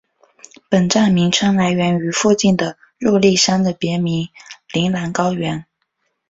[0.67, 4.29] 本站名称来源于附近的入笠山的别名
[4.73, 5.63] 铃兰高原。